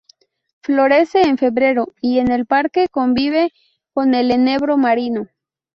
Florece 0.63 1.21
en 1.21 1.37
febrero 1.37 1.93
y 2.01 2.17
en 2.17 2.31
el 2.31 2.47
parque 2.47 2.87
convive 2.89 3.53
con 3.93 4.15
el 4.15 4.31
enebro 4.31 4.75
marino. 4.75 5.27